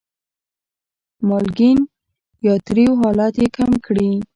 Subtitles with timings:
[1.27, 1.79] مالګین
[2.45, 4.09] یا تریو حالت یې کم کړي.